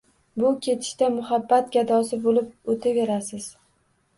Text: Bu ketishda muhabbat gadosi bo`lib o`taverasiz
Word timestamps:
Bu 0.43 0.53
ketishda 0.67 1.09
muhabbat 1.17 1.69
gadosi 1.77 2.19
bo`lib 2.25 2.75
o`taverasiz 2.77 3.51